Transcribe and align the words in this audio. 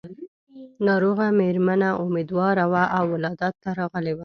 ناروغه 0.85 1.27
مېرمنه 1.39 1.89
اميدواره 2.03 2.65
وه 2.71 2.83
او 2.97 3.03
ولادت 3.13 3.53
ته 3.63 3.69
راغلې 3.79 4.13
وه. 4.15 4.19